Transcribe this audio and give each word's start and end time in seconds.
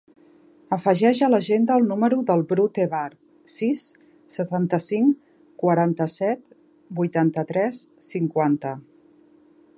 Afegeix 0.75 1.19
a 1.25 1.27
l'agenda 1.33 1.75
el 1.81 1.85
número 1.91 2.17
del 2.29 2.41
Bru 2.51 2.65
Tebar: 2.77 3.03
sis, 3.57 3.83
setanta-cinc, 4.37 5.21
quaranta-set, 5.65 6.45
vuitanta-tres, 7.03 7.85
cinquanta. 8.13 8.77